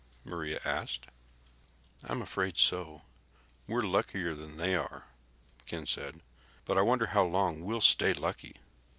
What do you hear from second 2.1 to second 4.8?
afraid so. We're luckier than they